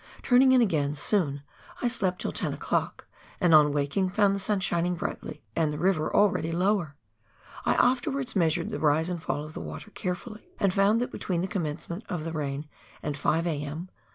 [0.23, 1.43] Turning in again soon,
[1.79, 3.05] I slept till 10 o'clock,
[3.39, 6.95] and on waking, found the sun shining brightly, and the river already lower.
[7.67, 11.41] I afterwards measured the rise and fall of the water carefully, and found that between
[11.41, 12.67] the commencement of the rain
[13.03, 13.89] and 5 a.m.